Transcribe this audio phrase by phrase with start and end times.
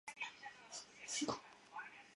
[1.05, 1.37] 屈埃拉。